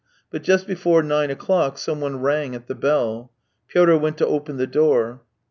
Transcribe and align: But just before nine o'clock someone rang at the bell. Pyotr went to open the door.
But 0.31 0.41
just 0.41 0.65
before 0.65 1.03
nine 1.03 1.29
o'clock 1.29 1.77
someone 1.77 2.21
rang 2.21 2.55
at 2.55 2.65
the 2.65 2.73
bell. 2.73 3.31
Pyotr 3.67 3.95
went 3.99 4.17
to 4.17 4.25
open 4.25 4.57
the 4.57 4.65
door. 4.65 5.21